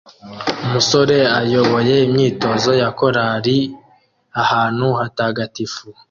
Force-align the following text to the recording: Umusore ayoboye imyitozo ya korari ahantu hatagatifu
Umusore 0.65 1.17
ayoboye 1.39 1.95
imyitozo 2.07 2.71
ya 2.81 2.89
korari 2.97 3.57
ahantu 4.41 4.87
hatagatifu 4.99 5.85